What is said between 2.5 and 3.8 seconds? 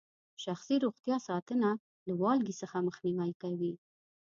څخه مخنیوي کوي.